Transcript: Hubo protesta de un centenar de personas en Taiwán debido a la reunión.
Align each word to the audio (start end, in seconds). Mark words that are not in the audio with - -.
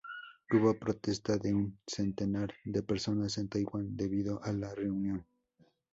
Hubo 0.49 0.79
protesta 0.79 1.37
de 1.37 1.53
un 1.53 1.77
centenar 1.85 2.55
de 2.65 2.81
personas 2.81 3.37
en 3.37 3.49
Taiwán 3.49 3.95
debido 3.95 4.41
a 4.43 4.51
la 4.51 4.73
reunión. 4.73 5.27